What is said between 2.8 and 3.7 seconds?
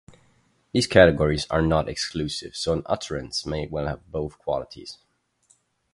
utterance may